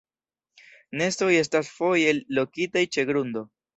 [1.01, 3.45] Nestoj estas foje lokitaj ĉe grundo.